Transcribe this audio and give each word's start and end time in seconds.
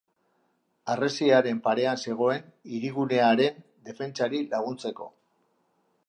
Harresiaren 0.91 1.59
parean 1.67 1.99
zegoen, 2.05 2.39
hirigunearen 2.71 3.59
defentsari 3.91 4.39
laguntzeko. 4.55 5.07